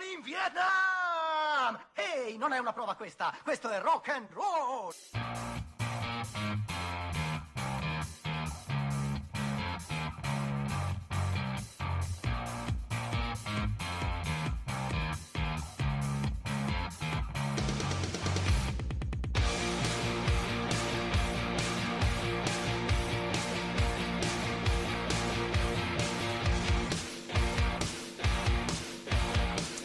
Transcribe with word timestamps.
Sono 0.00 0.12
in 0.12 0.22
Vietnam! 0.22 1.78
Ehi, 1.92 2.38
non 2.38 2.54
è 2.54 2.58
una 2.58 2.72
prova 2.72 2.94
questa, 2.94 3.36
questo 3.42 3.68
è 3.68 3.80
rock 3.80 4.08
and 4.08 4.28
roll! 4.32 4.94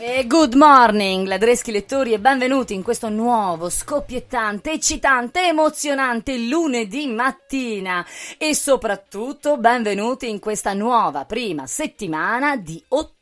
E 0.08 0.28
good 0.28 0.54
morning, 0.54 1.26
ladreschi 1.26 1.72
lettori, 1.72 2.14
e 2.14 2.20
benvenuti 2.20 2.76
in 2.76 2.84
questo 2.84 3.10
nuovo, 3.10 3.72
scoppiettante, 3.72 4.74
eccitante, 4.74 5.48
emozionante 5.48 6.38
lunedì 6.38 7.08
mattina. 7.08 8.06
E 8.38 8.54
soprattutto 8.54 9.58
benvenuti 9.58 10.30
in 10.30 10.38
questa 10.38 10.76
nuova 10.76 11.26
prima 11.26 11.66
settimana 11.66 12.56
di 12.56 12.80
ottobre. 12.90 13.15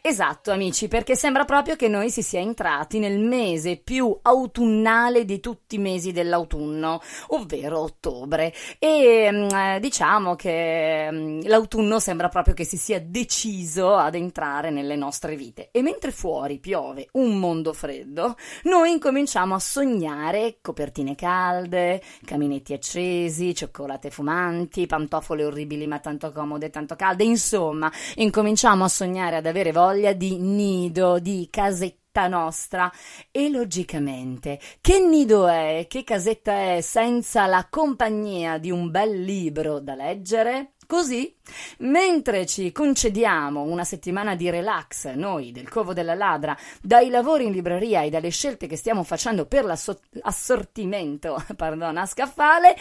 Esatto, 0.00 0.52
amici, 0.52 0.86
perché 0.86 1.16
sembra 1.16 1.44
proprio 1.44 1.74
che 1.74 1.88
noi 1.88 2.10
si 2.10 2.22
sia 2.22 2.38
entrati 2.38 2.98
nel 3.00 3.18
mese 3.18 3.76
più 3.76 4.16
autunnale 4.22 5.24
di 5.24 5.40
tutti 5.40 5.74
i 5.74 5.78
mesi 5.78 6.12
dell'autunno, 6.12 7.00
ovvero 7.28 7.80
ottobre. 7.80 8.54
E 8.78 9.28
mm, 9.30 9.76
diciamo 9.78 10.36
che 10.36 11.08
mm, 11.10 11.40
l'autunno 11.42 11.98
sembra 11.98 12.28
proprio 12.28 12.54
che 12.54 12.64
si 12.64 12.76
sia 12.76 13.00
deciso 13.00 13.96
ad 13.96 14.14
entrare 14.14 14.70
nelle 14.70 14.96
nostre 14.96 15.34
vite. 15.34 15.70
E 15.72 15.82
mentre 15.82 16.12
fuori 16.12 16.58
piove 16.58 17.08
un 17.12 17.38
mondo 17.38 17.72
freddo, 17.72 18.36
noi 18.64 18.92
incominciamo 18.92 19.54
a 19.54 19.58
sognare 19.58 20.58
copertine 20.60 21.16
calde, 21.16 22.00
caminetti 22.24 22.72
accesi, 22.72 23.54
cioccolate 23.54 24.10
fumanti, 24.10 24.86
pantofole 24.86 25.44
orribili 25.44 25.86
ma 25.86 25.98
tanto 25.98 26.30
comode 26.30 26.66
e 26.66 26.70
tanto 26.70 26.94
calde, 26.94 27.24
insomma, 27.24 27.90
incominciamo 28.14 28.84
a 28.84 28.88
sognare 28.88 28.99
ad 29.36 29.46
avere 29.46 29.72
voglia 29.72 30.12
di 30.12 30.36
nido, 30.38 31.18
di 31.18 31.48
casetta 31.50 32.28
nostra 32.28 32.92
e 33.30 33.50
logicamente 33.50 34.58
che 34.80 35.00
nido 35.00 35.46
è, 35.46 35.86
che 35.88 36.04
casetta 36.04 36.74
è 36.74 36.80
senza 36.80 37.46
la 37.46 37.66
compagnia 37.70 38.58
di 38.58 38.70
un 38.70 38.90
bel 38.90 39.22
libro 39.22 39.78
da 39.78 39.94
leggere? 39.94 40.72
Così, 40.90 41.32
mentre 41.78 42.46
ci 42.46 42.72
concediamo 42.72 43.62
una 43.62 43.84
settimana 43.84 44.34
di 44.34 44.50
relax, 44.50 45.12
noi 45.12 45.52
del 45.52 45.68
Covo 45.68 45.92
della 45.92 46.16
Ladra, 46.16 46.58
dai 46.82 47.10
lavori 47.10 47.44
in 47.44 47.52
libreria 47.52 48.02
e 48.02 48.10
dalle 48.10 48.30
scelte 48.30 48.66
che 48.66 48.74
stiamo 48.74 49.04
facendo 49.04 49.46
per 49.46 49.64
l'assortimento 49.64 51.40
pardon, 51.54 51.96
a 51.96 52.06
scaffale, 52.06 52.76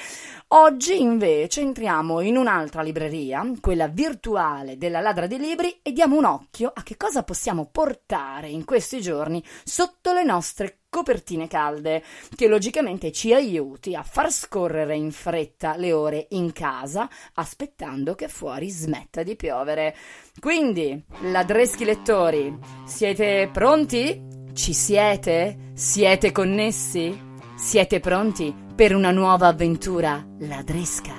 oggi 0.48 1.00
invece 1.00 1.62
entriamo 1.62 2.22
in 2.22 2.36
un'altra 2.36 2.82
libreria, 2.82 3.48
quella 3.62 3.88
virtuale 3.88 4.80
della 4.80 5.02
Ladra 5.02 5.28
dei 5.28 5.38
Libri, 5.38 5.78
e 5.84 5.92
diamo 5.92 6.18
un 6.18 6.26
occhio 6.26 6.72
a 6.74 6.82
che 6.82 6.98
cosa 6.98 7.22
possiamo 7.22 7.70
portare 7.72 8.48
in 8.50 8.66
questi 8.66 9.02
giorni 9.02 9.44
sotto 9.64 10.14
le 10.14 10.24
nostre 10.24 10.79
copertine 10.90 11.48
calde, 11.48 12.04
che 12.36 12.48
logicamente 12.48 13.12
ci 13.12 13.34
aiuti 13.34 13.96
a 13.96 14.04
far 14.04 14.32
scorrere 14.32 14.96
in 14.96 15.12
fretta 15.12 15.76
le 15.78 15.94
ore 15.94 16.28
in 16.32 16.52
casa, 16.52 17.08
aspettando 17.36 18.16
che 18.16 18.28
fuori 18.28 18.70
smetta 18.70 19.24
di 19.24 19.36
piovere. 19.36 19.96
Quindi, 20.40 21.02
ladreschi 21.22 21.86
lettori, 21.86 22.58
siete 22.86 23.50
pronti? 23.52 24.38
Ci 24.54 24.74
siete? 24.74 25.72
Siete 25.74 26.32
connessi? 26.32 27.28
Siete 27.56 28.00
pronti 28.00 28.54
per 28.76 28.96
una 28.96 29.12
nuova 29.12 29.48
avventura 29.48 30.26
ladresca? 30.40 31.14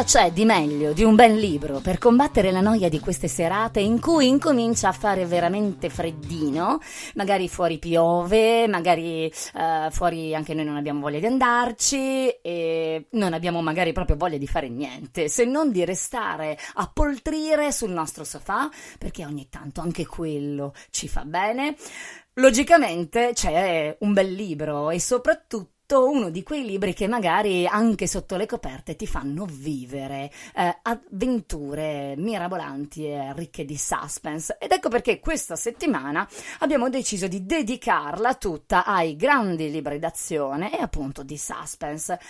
Cosa 0.00 0.04
c'è 0.04 0.32
di 0.32 0.46
meglio 0.46 0.92
di 0.94 1.04
un 1.04 1.14
bel 1.14 1.34
libro 1.34 1.80
per 1.80 1.98
combattere 1.98 2.50
la 2.50 2.60
noia 2.60 2.88
di 2.88 3.00
queste 3.00 3.28
serate 3.28 3.80
in 3.80 4.00
cui 4.00 4.28
incomincia 4.28 4.88
a 4.88 4.92
fare 4.92 5.26
veramente 5.26 5.90
freddino? 5.90 6.78
Magari 7.16 7.48
fuori 7.48 7.78
piove, 7.78 8.66
magari 8.66 9.26
eh, 9.26 9.88
fuori 9.90 10.34
anche 10.34 10.54
noi 10.54 10.64
non 10.64 10.76
abbiamo 10.76 11.00
voglia 11.00 11.18
di 11.18 11.26
andarci 11.26 12.28
e 12.28 13.08
non 13.10 13.34
abbiamo 13.34 13.60
magari 13.60 13.92
proprio 13.92 14.16
voglia 14.16 14.38
di 14.38 14.46
fare 14.46 14.68
niente, 14.70 15.28
se 15.28 15.44
non 15.44 15.70
di 15.70 15.84
restare 15.84 16.56
a 16.74 16.90
poltrire 16.90 17.70
sul 17.70 17.90
nostro 17.90 18.24
sofà, 18.24 18.70
perché 18.98 19.26
ogni 19.26 19.48
tanto 19.50 19.82
anche 19.82 20.06
quello 20.06 20.72
ci 20.90 21.08
fa 21.08 21.24
bene. 21.24 21.76
Logicamente 22.34 23.32
c'è 23.34 23.96
un 24.00 24.12
bel 24.14 24.32
libro 24.32 24.88
e 24.90 24.98
soprattutto 24.98 25.79
uno 25.98 26.30
di 26.30 26.42
quei 26.42 26.64
libri 26.64 26.94
che 26.94 27.08
magari 27.08 27.66
anche 27.66 28.06
sotto 28.06 28.36
le 28.36 28.46
coperte 28.46 28.96
ti 28.96 29.06
fanno 29.06 29.46
vivere 29.46 30.30
eh, 30.54 30.78
avventure 30.82 32.14
mirabolanti 32.16 33.06
e 33.06 33.32
ricche 33.34 33.64
di 33.64 33.76
suspense. 33.76 34.56
Ed 34.60 34.72
ecco 34.72 34.88
perché 34.88 35.18
questa 35.20 35.56
settimana 35.56 36.28
abbiamo 36.60 36.88
deciso 36.88 37.26
di 37.26 37.44
dedicarla 37.44 38.34
tutta 38.34 38.84
ai 38.84 39.16
grandi 39.16 39.70
libri 39.70 39.98
d'azione 39.98 40.76
e 40.76 40.80
appunto 40.80 41.22
di 41.22 41.36
suspense. 41.36 42.20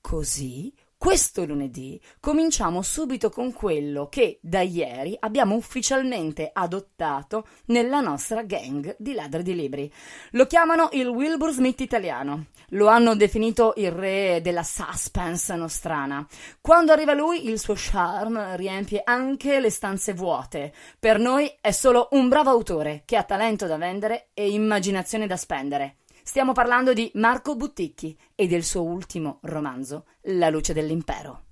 Così 0.00 0.72
questo 1.00 1.46
lunedì 1.46 1.98
cominciamo 2.20 2.82
subito 2.82 3.30
con 3.30 3.54
quello 3.54 4.08
che 4.10 4.38
da 4.42 4.60
ieri 4.60 5.16
abbiamo 5.18 5.54
ufficialmente 5.54 6.50
adottato 6.52 7.46
nella 7.68 8.00
nostra 8.00 8.42
gang 8.42 8.96
di 8.98 9.14
ladri 9.14 9.42
di 9.42 9.54
libri. 9.54 9.90
Lo 10.32 10.44
chiamano 10.44 10.90
il 10.92 11.06
Wilbur 11.06 11.52
Smith 11.52 11.80
italiano. 11.80 12.48
Lo 12.72 12.88
hanno 12.88 13.16
definito 13.16 13.72
il 13.76 13.90
re 13.90 14.40
della 14.42 14.62
suspense 14.62 15.56
nostrana. 15.56 16.26
Quando 16.60 16.92
arriva 16.92 17.14
lui, 17.14 17.48
il 17.48 17.58
suo 17.58 17.72
charme 17.74 18.58
riempie 18.58 19.00
anche 19.02 19.58
le 19.58 19.70
stanze 19.70 20.12
vuote. 20.12 20.70
Per 20.98 21.18
noi 21.18 21.50
è 21.62 21.70
solo 21.70 22.08
un 22.10 22.28
bravo 22.28 22.50
autore 22.50 23.04
che 23.06 23.16
ha 23.16 23.24
talento 23.24 23.66
da 23.66 23.78
vendere 23.78 24.28
e 24.34 24.50
immaginazione 24.50 25.26
da 25.26 25.38
spendere. 25.38 25.99
Stiamo 26.22 26.52
parlando 26.52 26.92
di 26.92 27.10
Marco 27.14 27.56
Butticchi 27.56 28.16
e 28.34 28.46
del 28.46 28.62
suo 28.62 28.82
ultimo 28.82 29.38
romanzo, 29.42 30.06
La 30.22 30.48
luce 30.50 30.72
dell'impero. 30.72 31.44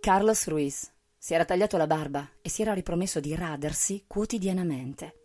Carlos 0.00 0.48
Ruiz 0.48 0.90
si 1.18 1.34
era 1.34 1.44
tagliato 1.44 1.76
la 1.76 1.86
barba 1.86 2.26
e 2.40 2.48
si 2.48 2.62
era 2.62 2.72
ripromesso 2.72 3.20
di 3.20 3.34
radersi 3.34 4.04
quotidianamente. 4.06 5.16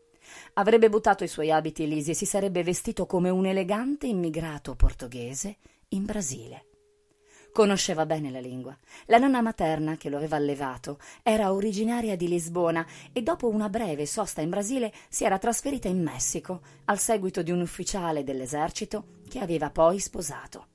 Avrebbe 0.55 0.89
buttato 0.89 1.23
i 1.23 1.29
suoi 1.29 1.49
abiti 1.49 1.87
lisi 1.87 2.11
e 2.11 2.13
si 2.13 2.25
sarebbe 2.25 2.61
vestito 2.61 3.05
come 3.05 3.29
un 3.29 3.45
elegante 3.45 4.05
immigrato 4.07 4.75
portoghese 4.75 5.57
in 5.89 6.03
Brasile. 6.03 6.74
Conosceva 7.55 8.05
bene 8.05 8.31
la 8.31 8.41
lingua. 8.41 8.77
La 9.05 9.17
nonna 9.17 9.39
materna, 9.39 9.95
che 9.95 10.09
lo 10.09 10.17
aveva 10.17 10.35
allevato, 10.35 10.99
era 11.23 11.53
originaria 11.53 12.17
di 12.17 12.27
Lisbona 12.27 12.85
e 13.13 13.23
dopo 13.23 13.47
una 13.47 13.69
breve 13.69 14.05
sosta 14.05 14.41
in 14.41 14.49
Brasile 14.49 14.91
si 15.07 15.23
era 15.23 15.37
trasferita 15.37 15.87
in 15.87 16.03
Messico, 16.03 16.59
al 16.83 16.99
seguito 16.99 17.41
di 17.43 17.51
un 17.51 17.61
ufficiale 17.61 18.25
dell'esercito 18.25 19.21
che 19.29 19.39
aveva 19.39 19.69
poi 19.69 19.99
sposato. 19.99 20.67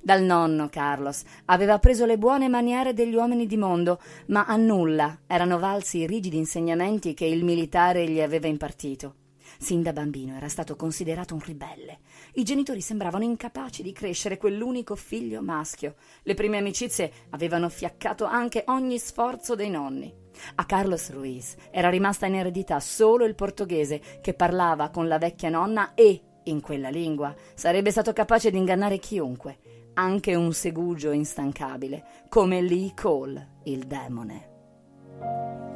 Dal 0.00 0.24
nonno 0.24 0.68
Carlos 0.68 1.22
aveva 1.44 1.78
preso 1.78 2.04
le 2.06 2.18
buone 2.18 2.48
maniere 2.48 2.92
degli 2.92 3.14
uomini 3.14 3.46
di 3.46 3.56
mondo, 3.56 4.00
ma 4.26 4.46
a 4.46 4.56
nulla 4.56 5.20
erano 5.28 5.60
valsi 5.60 5.98
i 5.98 6.06
rigidi 6.08 6.38
insegnamenti 6.38 7.14
che 7.14 7.26
il 7.26 7.44
militare 7.44 8.04
gli 8.08 8.20
aveva 8.20 8.48
impartito. 8.48 9.25
Sin 9.58 9.82
da 9.82 9.92
bambino 9.92 10.36
era 10.36 10.48
stato 10.48 10.76
considerato 10.76 11.34
un 11.34 11.40
ribelle. 11.40 12.00
I 12.34 12.42
genitori 12.42 12.80
sembravano 12.80 13.24
incapaci 13.24 13.82
di 13.82 13.92
crescere 13.92 14.36
quell'unico 14.36 14.94
figlio 14.96 15.42
maschio. 15.42 15.94
Le 16.22 16.34
prime 16.34 16.58
amicizie 16.58 17.12
avevano 17.30 17.68
fiaccato 17.68 18.24
anche 18.24 18.64
ogni 18.66 18.98
sforzo 18.98 19.54
dei 19.54 19.70
nonni. 19.70 20.12
A 20.56 20.64
Carlos 20.66 21.10
Ruiz 21.10 21.54
era 21.70 21.88
rimasta 21.88 22.26
in 22.26 22.34
eredità 22.34 22.80
solo 22.80 23.24
il 23.24 23.34
portoghese, 23.34 24.00
che 24.20 24.34
parlava 24.34 24.90
con 24.90 25.08
la 25.08 25.18
vecchia 25.18 25.48
nonna 25.48 25.94
e, 25.94 26.20
in 26.44 26.60
quella 26.60 26.90
lingua, 26.90 27.34
sarebbe 27.54 27.90
stato 27.90 28.12
capace 28.12 28.50
di 28.50 28.58
ingannare 28.58 28.98
chiunque, 28.98 29.58
anche 29.94 30.34
un 30.34 30.52
segugio 30.52 31.10
instancabile, 31.10 32.26
come 32.28 32.60
Lee 32.60 32.92
Cole, 32.94 33.60
il 33.64 33.86
demone. 33.86 35.75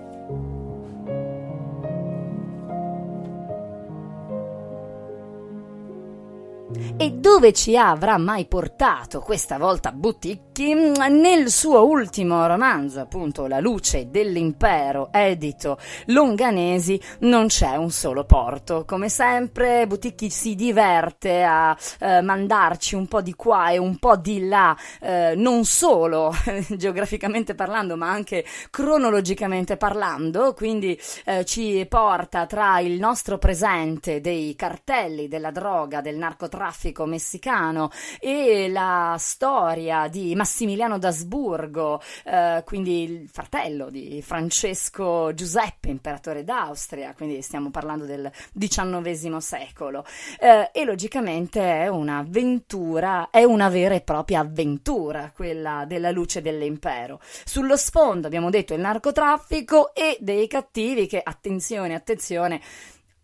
E 6.72 7.10
dove 7.10 7.52
ci 7.52 7.76
avrà 7.76 8.16
mai 8.16 8.46
portato 8.46 9.18
questa 9.18 9.58
volta 9.58 9.90
Buticchi? 9.90 10.72
Nel 10.72 11.50
suo 11.50 11.84
ultimo 11.84 12.46
romanzo, 12.46 13.00
appunto 13.00 13.46
La 13.46 13.58
luce 13.58 14.08
dell'impero, 14.08 15.08
edito 15.10 15.78
Longanesi, 16.06 17.00
non 17.20 17.48
c'è 17.48 17.74
un 17.74 17.90
solo 17.90 18.24
porto. 18.24 18.84
Come 18.86 19.08
sempre, 19.08 19.86
Buticchi 19.88 20.30
si 20.30 20.54
diverte 20.54 21.42
a 21.42 21.76
eh, 21.98 22.20
mandarci 22.20 22.94
un 22.94 23.08
po' 23.08 23.20
di 23.20 23.34
qua 23.34 23.70
e 23.70 23.78
un 23.78 23.98
po' 23.98 24.16
di 24.16 24.46
là, 24.46 24.76
eh, 25.00 25.32
non 25.34 25.64
solo 25.64 26.32
geograficamente 26.76 27.56
parlando, 27.56 27.96
ma 27.96 28.10
anche 28.10 28.44
cronologicamente 28.70 29.76
parlando. 29.76 30.54
Quindi 30.54 30.96
eh, 31.24 31.44
ci 31.44 31.84
porta 31.88 32.46
tra 32.46 32.78
il 32.78 33.00
nostro 33.00 33.38
presente 33.38 34.20
dei 34.20 34.54
cartelli 34.54 35.26
della 35.26 35.50
droga, 35.50 36.00
del 36.00 36.16
narcotraffico 36.16 36.58
classico 36.60 37.06
messicano 37.06 37.90
e 38.18 38.68
la 38.68 39.16
storia 39.18 40.08
di 40.08 40.34
Massimiliano 40.34 40.98
d'Asburgo, 40.98 42.02
eh, 42.26 42.62
quindi 42.66 43.02
il 43.02 43.28
fratello 43.32 43.88
di 43.88 44.20
Francesco 44.20 45.32
Giuseppe, 45.32 45.88
imperatore 45.88 46.44
d'Austria, 46.44 47.14
quindi 47.14 47.40
stiamo 47.40 47.70
parlando 47.70 48.04
del 48.04 48.30
XIX 48.52 49.38
secolo. 49.38 50.04
Eh, 50.38 50.68
e 50.74 50.84
logicamente 50.84 51.62
è 51.62 51.88
un'avventura, 51.88 53.30
è 53.30 53.42
una 53.42 53.70
vera 53.70 53.94
e 53.94 54.02
propria 54.02 54.40
avventura, 54.40 55.32
quella 55.34 55.86
della 55.86 56.10
luce 56.10 56.42
dell'impero. 56.42 57.20
Sullo 57.22 57.78
sfondo 57.78 58.26
abbiamo 58.26 58.50
detto 58.50 58.74
il 58.74 58.80
narcotraffico 58.80 59.94
e 59.94 60.18
dei 60.20 60.46
cattivi 60.46 61.06
che, 61.06 61.22
attenzione, 61.24 61.94
attenzione, 61.94 62.60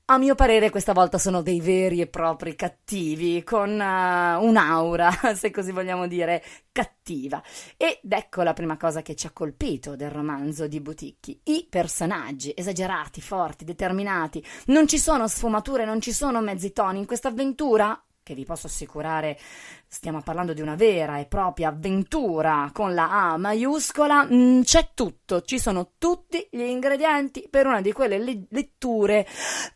a 0.09 0.19
mio 0.19 0.37
parere 0.37 0.71
questa 0.71 0.93
volta 0.93 1.19
sono 1.19 1.43
dei 1.43 1.61
veri 1.61 2.01
e 2.01 2.07
propri 2.07 2.55
cattivi, 2.55 3.43
con 3.43 3.71
uh, 3.71 4.45
un'aura, 4.45 5.11
se 5.35 5.51
così 5.51 5.73
vogliamo 5.73 6.07
dire, 6.07 6.45
cattiva. 6.71 7.43
Ed 7.77 8.13
ecco 8.13 8.43
la 8.43 8.53
prima 8.53 8.77
cosa 8.77 9.03
che 9.03 9.17
ci 9.17 9.27
ha 9.27 9.33
colpito 9.33 9.97
del 9.97 10.11
romanzo 10.11 10.69
di 10.69 10.81
Buticchi. 10.81 11.41
I 11.45 11.67
personaggi, 11.69 12.53
esagerati, 12.55 13.21
forti, 13.21 13.65
determinati. 13.65 14.45
Non 14.67 14.87
ci 14.87 14.99
sono 14.99 15.27
sfumature, 15.27 15.85
non 15.85 16.01
ci 16.01 16.13
sono 16.13 16.41
mezzi 16.41 16.73
toni 16.73 17.01
in 17.01 17.07
questa 17.07 17.29
avventura 17.29 18.01
che 18.27 18.35
vi 18.35 18.45
posso 18.45 18.67
assicurare 18.67 19.39
stiamo 19.87 20.21
parlando 20.21 20.53
di 20.53 20.61
una 20.61 20.75
vera 20.75 21.21
e 21.21 21.27
propria 21.27 21.69
avventura 21.69 22.71
con 22.73 22.93
la 22.93 23.31
A 23.31 23.37
maiuscola, 23.37 24.27
mm, 24.29 24.63
c'è 24.63 24.91
tutto, 24.95 25.43
ci 25.43 25.61
sono 25.61 25.93
tutti 25.97 26.49
gli 26.51 26.63
ingredienti 26.63 27.47
per 27.49 27.67
una 27.67 27.81
di 27.81 27.93
quelle 27.93 28.19
le- 28.19 28.47
letture. 28.51 29.25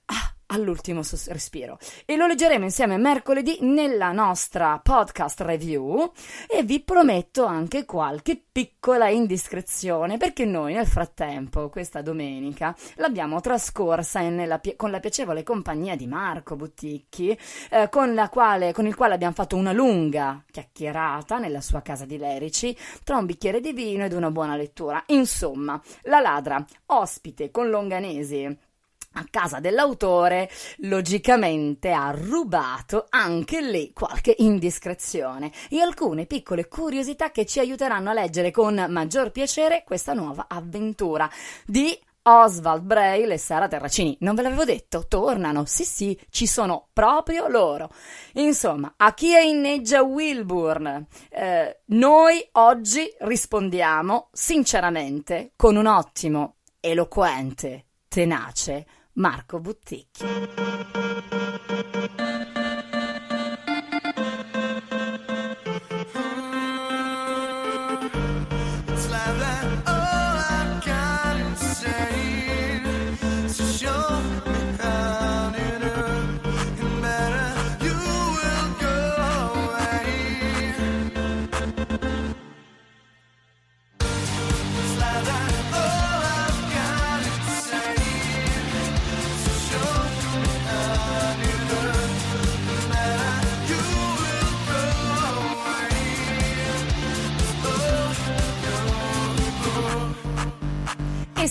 Ah, 0.06 0.34
all'ultimo 0.50 1.02
respiro. 1.28 1.78
E 2.04 2.16
lo 2.16 2.26
leggeremo 2.26 2.64
insieme 2.64 2.96
mercoledì 2.96 3.58
nella 3.60 4.12
nostra 4.12 4.80
podcast 4.82 5.40
review 5.40 6.12
e 6.46 6.62
vi 6.62 6.80
prometto 6.80 7.44
anche 7.44 7.84
qualche 7.84 8.40
piccola 8.50 9.08
indiscrezione 9.08 10.16
perché 10.16 10.44
noi 10.44 10.74
nel 10.74 10.86
frattempo, 10.86 11.68
questa 11.68 12.02
domenica, 12.02 12.74
l'abbiamo 12.96 13.40
trascorsa 13.40 14.20
pi- 14.60 14.76
con 14.76 14.90
la 14.90 15.00
piacevole 15.00 15.42
compagnia 15.42 15.96
di 15.96 16.06
Marco 16.06 16.56
Butticchi, 16.56 17.36
eh, 17.70 17.88
con, 17.88 18.28
quale, 18.30 18.72
con 18.72 18.86
il 18.86 18.94
quale 18.94 19.14
abbiamo 19.14 19.34
fatto 19.34 19.56
una 19.56 19.72
lunga 19.72 20.44
chiacchierata 20.50 21.38
nella 21.38 21.60
sua 21.60 21.80
casa 21.82 22.04
di 22.04 22.18
Lerici 22.18 22.76
tra 23.04 23.16
un 23.16 23.26
bicchiere 23.26 23.60
di 23.60 23.72
vino 23.72 24.04
ed 24.04 24.12
una 24.12 24.30
buona 24.30 24.56
lettura. 24.56 25.02
Insomma, 25.06 25.80
la 26.02 26.20
ladra, 26.20 26.64
ospite 26.86 27.50
con 27.50 27.70
Longanesi 27.70 28.68
a 29.14 29.24
casa 29.28 29.58
dell'autore, 29.58 30.48
logicamente 30.78 31.90
ha 31.90 32.12
rubato 32.12 33.06
anche 33.08 33.60
lì 33.60 33.92
qualche 33.92 34.34
indiscrezione 34.38 35.50
e 35.68 35.80
alcune 35.80 36.26
piccole 36.26 36.68
curiosità 36.68 37.30
che 37.30 37.44
ci 37.44 37.58
aiuteranno 37.58 38.10
a 38.10 38.14
leggere 38.14 38.50
con 38.52 38.86
maggior 38.88 39.32
piacere 39.32 39.82
questa 39.84 40.12
nuova 40.12 40.46
avventura 40.48 41.28
di 41.66 41.98
Oswald 42.22 42.82
Braille 42.82 43.34
e 43.34 43.38
Sara 43.38 43.66
Terracini. 43.66 44.16
Non 44.20 44.34
ve 44.34 44.42
l'avevo 44.42 44.64
detto, 44.64 45.06
tornano. 45.08 45.64
Sì, 45.64 45.84
sì, 45.84 46.18
ci 46.28 46.46
sono 46.46 46.88
proprio 46.92 47.48
loro. 47.48 47.90
Insomma, 48.34 48.92
a 48.96 49.14
chi 49.14 49.32
è 49.32 49.40
inneggia 49.40 50.02
Wilburn? 50.02 51.06
Eh, 51.30 51.80
noi 51.86 52.46
oggi 52.52 53.10
rispondiamo 53.20 54.28
sinceramente 54.32 55.52
con 55.56 55.76
un 55.76 55.86
ottimo, 55.86 56.56
eloquente, 56.78 57.86
tenace 58.06 58.86
Marco 59.14 59.60
Butticchi. 59.60 61.09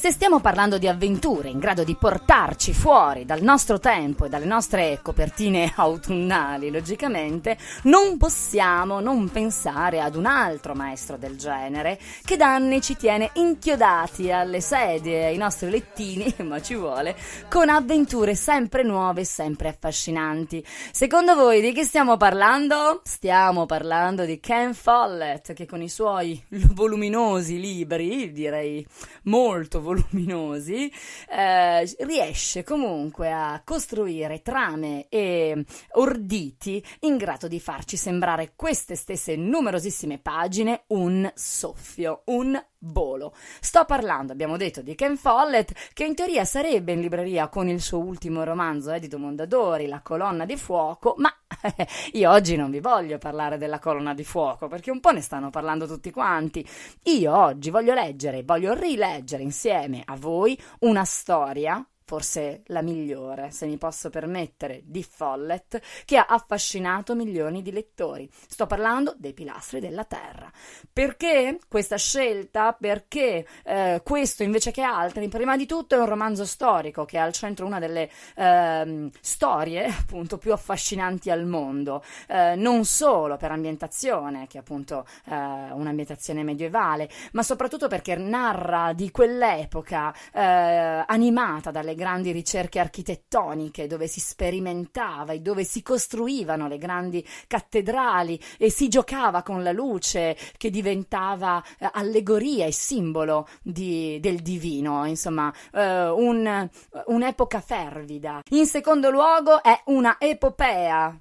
Se 0.10 0.16
stiamo 0.16 0.40
parlando 0.40 0.80
di 0.80 0.88
avventure 0.88 1.50
in 1.50 1.60
grado 1.60 1.84
di 1.84 1.94
portarci 1.96 2.74
fuori 2.74 3.26
dal 3.26 3.44
nostro 3.44 3.78
tempo 3.78 4.26
e 4.26 4.30
dalle 4.30 4.46
nostre 4.46 5.02
copertine 5.04 5.72
autunnali, 5.78 6.72
logicamente, 6.72 7.56
non 7.84 8.18
possiamo 8.18 9.02
non 9.02 9.30
pensare 9.30 10.02
ad 10.02 10.16
un 10.16 10.26
altro 10.26 10.74
maestro 10.74 11.16
del 11.16 11.38
genere 11.38 12.00
che 12.24 12.38
da 12.38 12.56
anni 12.56 12.82
ci 12.82 12.98
tiene 12.98 13.30
inchiodati 13.34 14.32
alle 14.32 14.62
sedie, 14.62 15.26
ai 15.26 15.38
nostri 15.38 15.70
lettini, 15.70 16.34
ma 16.42 16.60
ci 16.60 16.74
vuole, 16.74 17.16
con 17.48 17.70
avventure 17.70 18.34
sempre 18.34 18.82
nuove 18.82 19.22
e 19.22 19.26
sempre 19.26 19.70
affascinanti. 19.70 20.66
Secondo 20.92 21.36
voi 21.36 21.62
di 21.62 21.72
chi 21.72 21.84
stiamo 21.84 22.18
parlando? 22.18 23.02
Stiamo 23.04 23.68
parlando 23.68 24.26
di 24.26 24.40
Ken 24.40 24.74
Follett, 24.74 25.54
che 25.54 25.68
con 25.68 25.84
i 25.84 25.90
suoi 25.90 26.44
voluminosi 26.74 27.60
libri, 27.60 28.32
direi 28.32 28.84
molto 29.26 29.80
voluminosi, 29.80 29.98
voluminosi, 30.00 30.92
eh, 31.30 31.96
riesce 32.00 32.64
comunque 32.64 33.32
a 33.32 33.62
costruire 33.64 34.42
trame 34.42 35.08
e 35.10 35.66
orditi 35.94 36.84
in 37.02 37.18
grado 37.18 37.48
di 37.48 37.60
farci 37.60 37.98
sembrare 37.98 38.54
queste 38.56 38.96
stesse 38.96 39.36
numerosissime 39.36 40.18
pagine 40.20 40.84
un 40.88 41.30
soffio, 41.36 42.22
un 42.26 42.62
volo. 42.80 43.34
Sto 43.60 43.86
parlando, 43.86 44.32
abbiamo 44.32 44.58
detto, 44.58 44.82
di 44.82 44.96
Ken 44.96 45.18
Follett, 45.18 45.72
che 45.94 46.06
in 46.06 46.16
teoria 46.16 46.46
sarebbe 46.46 46.94
in 46.94 47.02
libreria 47.02 47.48
con 47.48 47.68
il 47.68 47.82
suo 47.82 48.00
ultimo 48.00 48.44
romanzo 48.44 48.92
edito 48.92 49.18
Mondadori, 49.18 49.88
La 49.88 50.02
colonna 50.02 50.46
di 50.46 50.58
fuoco, 50.58 51.16
ma 51.18 51.34
io 52.14 52.32
oggi 52.32 52.56
non 52.56 52.72
vi 52.72 52.80
voglio 52.80 53.18
parlare 53.18 53.58
della 53.58 53.80
colonna 53.80 54.14
di 54.14 54.24
fuoco, 54.24 54.68
perché 54.68 54.92
un 54.92 55.00
po' 55.00 55.12
ne 55.12 55.22
stanno 55.22 55.50
parlando 55.50 55.88
tutti 55.88 56.12
quanti. 56.12 56.66
Io 57.04 57.36
oggi 57.36 57.70
voglio 57.70 57.94
leggere, 57.94 58.44
voglio 58.44 58.74
rileggere 58.74 59.44
insieme 59.44 60.02
a 60.06 60.16
voi 60.16 60.60
una 60.80 61.04
storia 61.04 61.86
forse 62.10 62.64
la 62.70 62.82
migliore, 62.82 63.52
se 63.52 63.68
mi 63.68 63.78
posso 63.78 64.10
permettere, 64.10 64.82
di 64.84 65.04
Follett, 65.04 65.80
che 66.06 66.18
ha 66.18 66.26
affascinato 66.28 67.14
milioni 67.14 67.62
di 67.62 67.72
lettori. 67.72 68.28
Sto 68.48 68.66
parlando 68.66 69.14
dei 69.16 69.34
pilastri 69.34 69.80
della 69.80 70.06
Terra. 70.06 70.52
Perché 70.92 71.60
questa 71.68 71.98
scelta? 71.98 72.74
Perché 72.74 73.46
eh, 73.64 74.02
questo 74.04 74.42
invece 74.42 74.72
che 74.72 74.82
altri? 74.82 75.28
Prima 75.28 75.56
di 75.56 75.68
tutto 75.68 75.94
è 75.94 76.00
un 76.00 76.08
romanzo 76.08 76.46
storico 76.46 77.06
che 77.06 77.20
ha 77.20 77.24
al 77.26 77.32
centro 77.34 77.68
una 77.68 77.78
delle 77.78 78.10
eh, 78.36 79.12
storie 79.22 79.86
appunto 79.86 80.40
più 80.40 80.52
affascinanti 80.52 81.30
al 81.30 81.46
mondo, 81.46 82.04
eh, 82.28 82.56
non 82.56 82.86
solo 82.86 83.38
per 83.38 83.52
ambientazione, 83.52 84.48
che 84.48 84.58
è 84.58 84.62
appunto 84.62 85.06
eh, 85.26 85.36
un'ambientazione 85.36 86.42
medievale, 86.42 87.08
ma 87.34 87.44
soprattutto 87.44 87.88
perché 87.88 88.16
narra 88.16 88.94
di 88.94 89.12
quell'epoca 89.12 90.12
eh, 90.34 91.04
animata 91.06 91.70
dalle 91.70 91.98
grandi 92.00 92.32
ricerche 92.32 92.80
architettoniche 92.80 93.86
dove 93.86 94.08
si 94.08 94.20
sperimentava 94.20 95.34
e 95.34 95.42
dove 95.42 95.64
si 95.64 95.84
costruivano 95.84 96.68
le 96.68 96.80
grandi 96.80 97.24
cattedrali 97.46 98.40
e 98.58 98.72
si 98.72 98.88
giocava 98.88 99.44
con 99.44 99.62
la 99.62 99.72
luce 99.72 100.36
che 100.58 100.72
diventava 100.72 101.64
eh, 101.78 101.88
allegoria 101.94 102.66
e 102.66 102.72
simbolo 102.72 103.48
di, 103.62 104.18
del 104.20 104.40
divino, 104.40 105.06
insomma, 105.06 105.54
eh, 105.72 106.10
un, 106.10 106.68
un'epoca 107.06 107.62
fervida. 107.62 108.42
In 108.50 108.66
secondo 108.66 109.12
luogo 109.12 109.62
è 109.62 109.80
una 109.86 110.16
epopea 110.18 111.20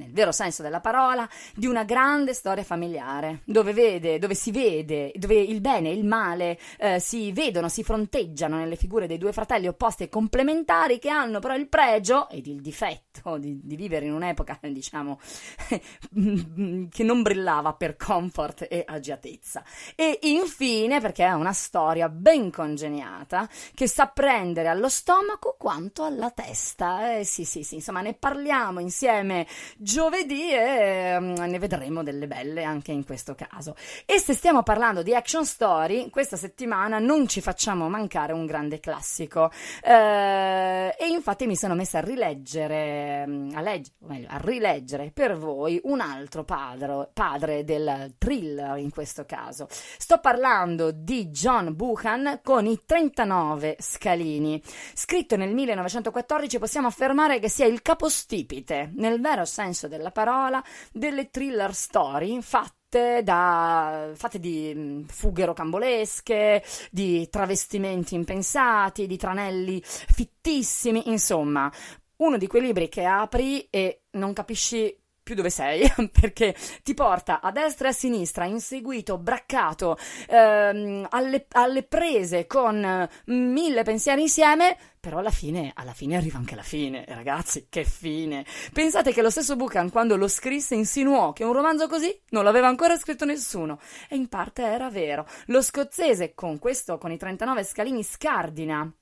nel 0.00 0.12
vero 0.12 0.32
senso 0.32 0.62
della 0.62 0.80
parola, 0.80 1.28
di 1.54 1.66
una 1.66 1.84
grande 1.84 2.32
storia 2.32 2.64
familiare, 2.64 3.42
dove, 3.44 3.72
vede, 3.72 4.18
dove 4.18 4.34
si 4.34 4.50
vede, 4.50 5.12
dove 5.14 5.34
il 5.34 5.60
bene 5.60 5.90
e 5.90 5.92
il 5.92 6.04
male 6.04 6.58
eh, 6.78 6.98
si 6.98 7.32
vedono, 7.32 7.68
si 7.68 7.84
fronteggiano 7.84 8.56
nelle 8.56 8.76
figure 8.76 9.06
dei 9.06 9.18
due 9.18 9.32
fratelli 9.32 9.68
opposti 9.68 10.04
e 10.04 10.08
complementari 10.08 10.98
che 10.98 11.10
hanno 11.10 11.38
però 11.38 11.54
il 11.54 11.68
pregio 11.68 12.28
ed 12.30 12.46
il 12.46 12.60
difetto 12.60 13.36
di, 13.38 13.60
di 13.62 13.76
vivere 13.76 14.06
in 14.06 14.14
un'epoca, 14.14 14.58
diciamo, 14.66 15.20
che 16.90 17.02
non 17.02 17.22
brillava 17.22 17.74
per 17.74 17.96
comfort 17.96 18.66
e 18.68 18.84
agiatezza. 18.86 19.62
E 19.94 20.18
infine, 20.22 21.00
perché 21.00 21.24
è 21.26 21.32
una 21.32 21.52
storia 21.52 22.08
ben 22.08 22.50
congeniata, 22.50 23.48
che 23.74 23.86
sa 23.86 24.06
prendere 24.06 24.68
allo 24.68 24.88
stomaco 24.88 25.56
quanto 25.58 26.04
alla 26.04 26.30
testa. 26.30 27.18
Eh, 27.18 27.24
sì, 27.24 27.44
sì, 27.44 27.62
sì, 27.62 27.76
insomma, 27.76 28.00
ne 28.00 28.14
parliamo 28.14 28.80
insieme 28.80 29.46
giovedì 29.90 30.52
e 30.52 31.16
um, 31.16 31.32
ne 31.32 31.58
vedremo 31.58 32.04
delle 32.04 32.28
belle 32.28 32.62
anche 32.62 32.92
in 32.92 33.04
questo 33.04 33.34
caso. 33.34 33.74
E 34.06 34.20
se 34.20 34.34
stiamo 34.34 34.62
parlando 34.62 35.02
di 35.02 35.14
action 35.16 35.44
story, 35.44 36.10
questa 36.10 36.36
settimana 36.36 37.00
non 37.00 37.26
ci 37.26 37.40
facciamo 37.40 37.88
mancare 37.88 38.32
un 38.32 38.46
grande 38.46 38.78
classico. 38.78 39.50
Eh, 39.82 40.94
e 40.96 41.08
infatti 41.08 41.46
mi 41.48 41.56
sono 41.56 41.74
messa 41.74 41.98
a 41.98 42.02
rileggere, 42.02 43.26
a, 43.52 43.60
legge, 43.60 43.90
meglio, 44.06 44.28
a 44.30 44.38
rileggere 44.38 45.10
per 45.12 45.36
voi 45.36 45.80
un 45.84 46.00
altro 46.00 46.44
padre, 46.44 47.10
padre 47.12 47.64
del 47.64 48.14
thriller 48.16 48.76
in 48.78 48.90
questo 48.90 49.24
caso. 49.26 49.66
Sto 49.70 50.20
parlando 50.20 50.92
di 50.92 51.30
John 51.30 51.74
Buchan 51.74 52.40
con 52.44 52.64
i 52.66 52.80
39 52.86 53.76
scalini. 53.80 54.62
Scritto 54.94 55.36
nel 55.36 55.52
1914 55.52 56.58
possiamo 56.60 56.86
affermare 56.86 57.40
che 57.40 57.48
sia 57.48 57.66
il 57.66 57.82
capostipite, 57.82 58.92
nel 58.94 59.20
vero 59.20 59.44
senso 59.44 59.69
senso 59.72 59.88
della 59.88 60.10
parola, 60.10 60.62
delle 60.92 61.30
thriller 61.30 61.74
story 61.74 62.40
fatte 62.42 63.22
da, 63.22 64.10
fatte 64.14 64.40
di 64.40 64.72
mm, 64.74 65.04
fughe 65.04 65.44
rocambolesche, 65.44 66.62
di 66.90 67.28
travestimenti 67.30 68.14
impensati, 68.14 69.06
di 69.06 69.16
tranelli 69.16 69.80
fittissimi, 69.82 71.08
insomma, 71.08 71.70
uno 72.16 72.36
di 72.36 72.46
quei 72.46 72.62
libri 72.62 72.88
che 72.88 73.04
apri 73.04 73.66
e 73.70 74.02
non 74.12 74.32
capisci 74.32 74.94
più 75.22 75.34
dove 75.34 75.50
sei, 75.50 75.90
perché 76.12 76.54
ti 76.82 76.94
porta 76.94 77.40
a 77.40 77.50
destra 77.50 77.88
e 77.88 77.90
a 77.90 77.94
sinistra, 77.94 78.44
inseguito, 78.44 79.18
braccato, 79.18 79.96
ehm, 80.28 81.06
alle, 81.10 81.46
alle, 81.52 81.82
prese 81.82 82.46
con 82.46 83.08
mille 83.26 83.82
pensieri 83.82 84.22
insieme, 84.22 84.76
però 85.00 85.18
alla 85.18 85.30
fine, 85.30 85.72
alla 85.74 85.92
fine 85.92 86.16
arriva 86.16 86.38
anche 86.38 86.54
la 86.54 86.62
fine, 86.62 87.04
ragazzi, 87.08 87.66
che 87.68 87.84
fine. 87.84 88.44
Pensate 88.72 89.12
che 89.12 89.22
lo 89.22 89.30
stesso 89.30 89.56
Buchan, 89.56 89.90
quando 89.90 90.16
lo 90.16 90.28
scrisse, 90.28 90.74
insinuò 90.74 91.32
che 91.32 91.44
un 91.44 91.52
romanzo 91.52 91.88
così 91.88 92.14
non 92.30 92.44
l'aveva 92.44 92.68
ancora 92.68 92.96
scritto 92.96 93.24
nessuno, 93.24 93.80
e 94.08 94.16
in 94.16 94.28
parte 94.28 94.62
era 94.62 94.90
vero. 94.90 95.26
Lo 95.46 95.62
scozzese, 95.62 96.34
con 96.34 96.58
questo, 96.58 96.98
con 96.98 97.12
i 97.12 97.16
39 97.16 97.64
scalini, 97.64 98.02
scardina 98.02 98.92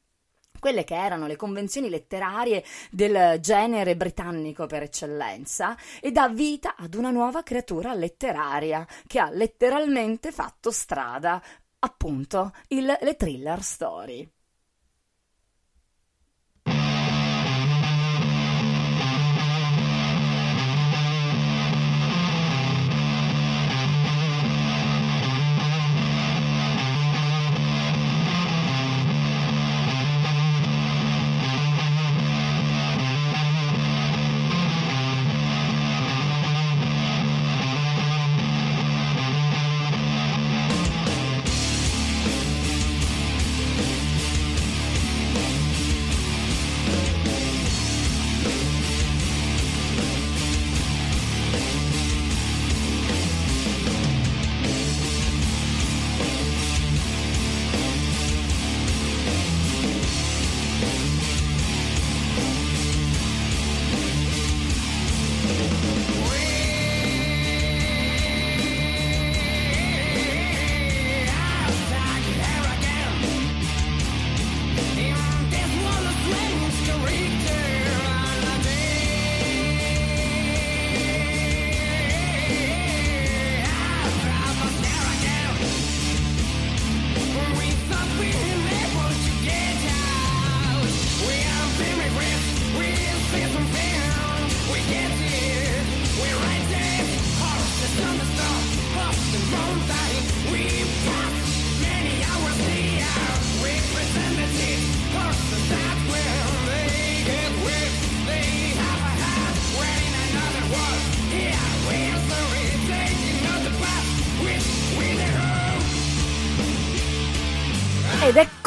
quelle 0.59 0.85
che 0.85 0.95
erano 0.95 1.27
le 1.27 1.37
convenzioni 1.37 1.89
letterarie 1.89 2.65
del 2.91 3.39
genere 3.41 3.97
britannico 3.97 4.67
per 4.67 4.83
eccellenza 4.83 5.77
e 6.01 6.11
dà 6.11 6.29
vita 6.29 6.75
ad 6.77 6.95
una 6.95 7.11
nuova 7.11 7.43
creatura 7.43 7.95
letteraria 7.95 8.87
che 9.07 9.19
ha 9.19 9.31
letteralmente 9.31 10.33
fatto 10.33 10.71
strada, 10.71 11.43
appunto, 11.81 12.53
il, 12.69 12.97
le 13.01 13.17
thriller 13.17 13.63
story. 13.63 14.29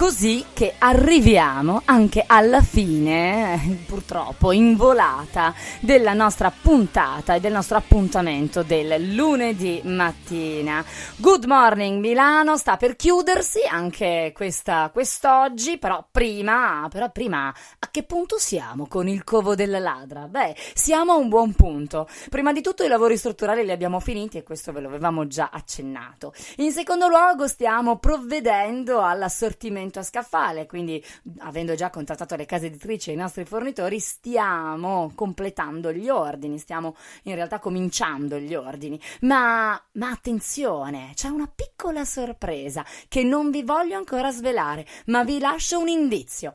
Così 0.02 0.44
che 0.52 0.74
arriviamo 0.80 1.84
anche 1.86 2.24
alla 2.26 2.64
fine, 2.64 3.84
purtroppo 3.86 4.52
in 4.52 4.76
volata, 4.76 5.54
della 5.80 6.14
nostra 6.14 6.52
puntata 6.52 7.36
e 7.36 7.40
del 7.40 7.52
nostro 7.52 7.78
appuntamento 7.78 8.64
del 8.64 9.14
lunedì 9.14 9.80
mattina. 9.84 10.84
Good 11.18 11.46
morning 11.46 12.00
Milano, 12.00 12.58
sta 12.58 12.78
per 12.78 12.96
chiudersi 12.96 13.60
anche 13.70 14.32
questa, 14.34 14.90
quest'oggi, 14.92 15.78
però 15.78 16.04
prima, 16.10 16.88
però 16.90 17.12
prima, 17.12 17.54
a 17.78 17.88
che 17.92 18.02
punto 18.02 18.40
siamo 18.40 18.88
con 18.88 19.08
il 19.08 19.24
covo 19.24 19.54
della 19.54 19.78
ladra? 19.78 20.22
Beh, 20.22 20.56
siamo 20.74 21.12
a 21.12 21.18
un 21.18 21.30
buon 21.30 21.54
punto. 21.54 22.08
Prima 22.32 22.52
di 22.52 22.62
tutto 22.62 22.84
i 22.84 22.88
lavori 22.88 23.18
strutturali 23.18 23.64
li 23.64 23.72
abbiamo 23.72 24.00
finiti 24.00 24.40
e 24.40 24.44
questo 24.44 24.72
ve 24.72 24.82
lo 24.82 24.88
avevamo 24.88 25.28
già 25.28 25.52
accennato. 25.54 26.34
In 26.58 26.72
secondo 26.72 27.08
luogo 27.08 27.48
stiamo 27.48 28.00
provvedendo 28.00 29.04
all'assortimento 29.04 29.90
momento 29.92 30.00
a 30.00 30.04
scaffale, 30.04 30.66
quindi 30.66 31.04
avendo 31.40 31.76
già 31.76 31.90
contattato 31.90 32.36
le 32.36 32.46
case 32.46 32.68
editrici 32.68 33.10
e 33.10 33.14
i 33.14 33.18
nostri 33.18 33.44
fornitori, 33.46 34.00
stiamo 34.00 35.12
completando 35.14 35.92
gli 35.92 36.10
ordini, 36.10 36.58
stiamo 36.58 36.96
in 37.24 37.36
realtà 37.36 37.60
cominciando 37.60 38.38
gli 38.38 38.56
ordini. 38.56 39.00
Ma, 39.22 39.80
ma 39.94 40.10
attenzione, 40.10 41.12
c'è 41.14 41.28
una 41.28 41.52
piccola 41.54 42.06
sorpresa 42.06 42.86
che 43.08 43.24
non 43.24 43.52
vi 43.52 43.64
voglio 43.64 43.98
ancora 43.98 44.32
svelare, 44.32 44.88
ma 45.08 45.24
vi 45.24 45.40
lascio 45.40 45.80
un 45.80 45.90
indizio. 45.90 46.54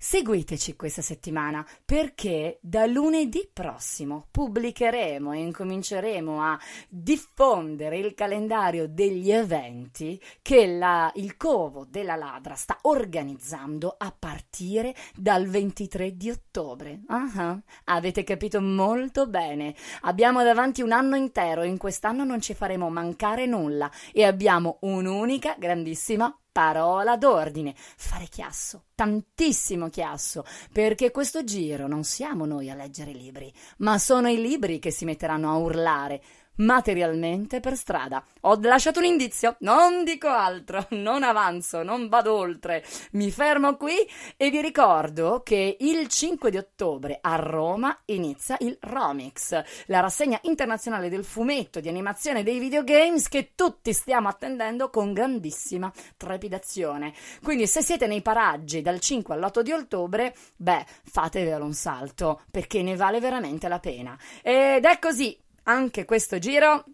Seguiteci 0.00 0.76
questa 0.76 1.02
settimana 1.02 1.66
perché 1.84 2.60
da 2.62 2.86
lunedì 2.86 3.50
prossimo 3.52 4.28
pubblicheremo 4.30 5.32
e 5.32 5.38
incominceremo 5.38 6.40
a 6.40 6.56
diffondere 6.88 7.98
il 7.98 8.14
calendario 8.14 8.86
degli 8.86 9.32
eventi 9.32 10.22
che 10.40 10.68
la, 10.68 11.10
il 11.16 11.36
Covo 11.36 11.84
della 11.84 12.14
Ladra 12.14 12.54
sta 12.54 12.78
organizzando 12.82 13.92
a 13.98 14.14
partire 14.16 14.94
dal 15.16 15.48
23 15.48 16.16
di 16.16 16.30
ottobre. 16.30 17.00
Uh-huh. 17.08 17.60
Avete 17.86 18.22
capito 18.22 18.60
molto 18.60 19.26
bene. 19.26 19.74
Abbiamo 20.02 20.44
davanti 20.44 20.80
un 20.80 20.92
anno 20.92 21.16
intero 21.16 21.64
in 21.64 21.76
quest'anno 21.76 22.22
non 22.22 22.40
ci 22.40 22.54
faremo 22.54 22.88
mancare 22.88 23.46
nulla 23.46 23.90
e 24.12 24.22
abbiamo 24.22 24.78
un'unica 24.82 25.56
grandissima 25.58 26.32
parola 26.50 27.16
d'ordine, 27.16 27.74
fare 27.76 28.26
chiasso, 28.26 28.84
tantissimo 28.94 29.88
chiasso, 29.88 30.44
perché 30.72 31.10
questo 31.10 31.44
giro 31.44 31.86
non 31.86 32.04
siamo 32.04 32.46
noi 32.46 32.70
a 32.70 32.74
leggere 32.74 33.12
libri, 33.12 33.52
ma 33.78 33.98
sono 33.98 34.28
i 34.28 34.40
libri 34.40 34.78
che 34.78 34.90
si 34.90 35.04
metteranno 35.04 35.50
a 35.50 35.56
urlare 35.56 36.22
materialmente 36.58 37.60
per 37.60 37.76
strada. 37.76 38.22
Ho 38.42 38.58
lasciato 38.60 39.00
un 39.00 39.04
indizio, 39.04 39.56
non 39.60 40.04
dico 40.04 40.28
altro, 40.28 40.86
non 40.92 41.22
avanzo, 41.22 41.82
non 41.82 42.08
vado 42.08 42.34
oltre, 42.34 42.84
mi 43.12 43.30
fermo 43.30 43.76
qui 43.76 43.94
e 44.36 44.50
vi 44.50 44.60
ricordo 44.60 45.42
che 45.44 45.76
il 45.80 46.08
5 46.08 46.50
di 46.50 46.56
ottobre 46.56 47.18
a 47.20 47.36
Roma 47.36 47.96
inizia 48.06 48.56
il 48.60 48.76
Romix, 48.80 49.60
la 49.86 50.00
rassegna 50.00 50.38
internazionale 50.42 51.08
del 51.08 51.24
fumetto 51.24 51.80
di 51.80 51.88
animazione 51.88 52.42
dei 52.42 52.58
videogames 52.58 53.28
che 53.28 53.52
tutti 53.54 53.92
stiamo 53.92 54.28
attendendo 54.28 54.90
con 54.90 55.12
grandissima 55.12 55.92
trepidazione. 56.16 57.12
Quindi 57.42 57.66
se 57.66 57.82
siete 57.82 58.06
nei 58.06 58.22
paraggi 58.22 58.82
dal 58.82 59.00
5 59.00 59.34
all'8 59.34 59.60
di 59.60 59.72
ottobre, 59.72 60.34
beh, 60.56 60.84
fatevelo 61.04 61.64
un 61.64 61.74
salto 61.74 62.42
perché 62.50 62.82
ne 62.82 62.96
vale 62.96 63.20
veramente 63.20 63.68
la 63.68 63.78
pena. 63.78 64.16
Ed 64.42 64.84
è 64.84 64.98
così 64.98 65.36
anche 65.68 66.04
questo 66.04 66.38
giro 66.38 66.84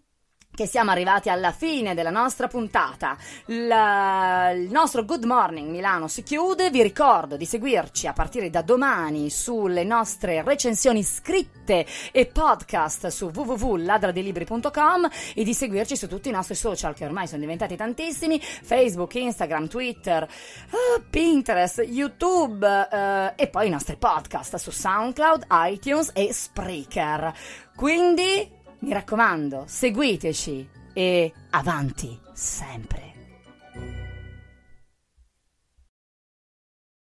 che 0.55 0.65
siamo 0.65 0.89
arrivati 0.89 1.29
alla 1.29 1.51
fine 1.51 1.93
della 1.93 2.09
nostra 2.09 2.47
puntata. 2.47 3.17
La, 3.47 4.51
il 4.51 4.71
nostro 4.71 5.03
Good 5.03 5.25
Morning 5.25 5.69
Milano 5.69 6.07
si 6.07 6.23
chiude. 6.23 6.71
Vi 6.71 6.81
ricordo 6.81 7.37
di 7.37 7.45
seguirci 7.45 8.07
a 8.07 8.13
partire 8.13 8.49
da 8.49 8.61
domani 8.61 9.29
sulle 9.29 9.83
nostre 9.83 10.41
recensioni 10.41 11.03
scritte 11.03 11.85
e 12.11 12.25
podcast 12.25 13.07
su 13.07 13.31
www.ladradelibri.com 13.33 15.09
e 15.35 15.43
di 15.43 15.53
seguirci 15.53 15.97
su 15.97 16.07
tutti 16.07 16.29
i 16.29 16.31
nostri 16.31 16.55
social 16.55 16.95
che 16.95 17.05
ormai 17.05 17.27
sono 17.27 17.41
diventati 17.41 17.75
tantissimi: 17.75 18.39
Facebook, 18.39 19.13
Instagram, 19.15 19.67
Twitter, 19.67 20.23
uh, 20.23 21.01
Pinterest, 21.09 21.83
YouTube 21.85 22.65
uh, 22.65 23.33
e 23.35 23.47
poi 23.47 23.67
i 23.67 23.71
nostri 23.71 23.97
podcast 23.97 24.55
su 24.55 24.71
SoundCloud, 24.71 25.47
iTunes 25.49 26.11
e 26.13 26.31
Spreaker. 26.31 27.33
Quindi 27.75 28.54
mi 28.85 28.93
raccomando, 28.93 29.63
seguiteci 29.65 30.69
e 30.93 31.33
avanti 31.49 32.19
sempre. 32.33 33.13